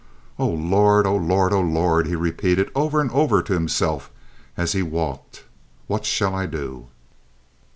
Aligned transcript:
"Oh, 0.39 0.47
Lord! 0.47 1.05
Oh, 1.05 1.15
Lord! 1.15 1.53
Oh, 1.53 1.61
Lord!" 1.61 2.07
he 2.07 2.15
repeated, 2.15 2.71
over 2.73 3.01
and 3.01 3.11
over 3.11 3.43
to 3.43 3.53
himself, 3.53 4.09
as 4.57 4.71
he 4.73 4.81
walked. 4.81 5.43
"What 5.85 6.05
shall 6.05 6.33
I 6.33 6.47
do?" 6.47 6.87